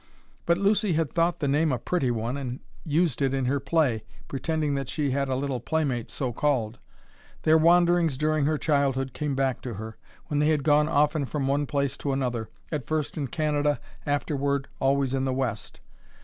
But 0.47 0.57
Lucy 0.57 0.93
had 0.93 1.13
thought 1.13 1.41
the 1.41 1.47
name 1.47 1.71
a 1.71 1.77
pretty 1.77 2.09
one 2.09 2.35
and 2.35 2.59
used 2.83 3.21
it 3.21 3.35
in 3.35 3.45
her 3.45 3.59
play, 3.59 4.03
pretending 4.27 4.73
that 4.73 4.89
she 4.89 5.11
had 5.11 5.29
a 5.29 5.35
little 5.35 5.59
playmate 5.59 6.09
so 6.09 6.33
called. 6.33 6.79
Their 7.43 7.55
wanderings 7.59 8.17
during 8.17 8.45
her 8.45 8.57
childhood 8.57 9.13
came 9.13 9.35
back 9.35 9.61
to 9.61 9.75
her, 9.75 9.97
when 10.25 10.39
they 10.39 10.47
had 10.49 10.63
gone 10.63 10.89
often 10.89 11.25
from 11.25 11.45
one 11.47 11.67
place 11.67 11.97
to 11.99 12.13
another, 12.13 12.49
at 12.71 12.87
first 12.87 13.15
in 13.15 13.27
Canada, 13.27 13.79
afterward 14.03 14.67
always 14.79 15.13
in 15.13 15.23
the 15.25 15.33
West. 15.35 15.81